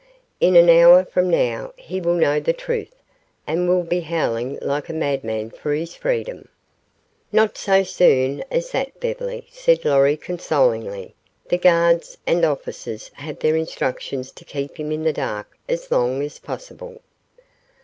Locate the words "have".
13.13-13.37